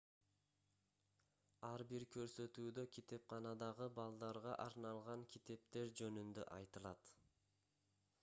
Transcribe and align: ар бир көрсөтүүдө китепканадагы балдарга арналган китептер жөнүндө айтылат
ар 1.67 1.83
бир 1.91 2.05
көрсөтүүдө 2.15 2.85
китепканадагы 2.95 3.89
балдарга 3.99 4.55
арналган 4.65 5.27
китептер 5.35 5.93
жөнүндө 6.01 6.47
айтылат 6.57 7.13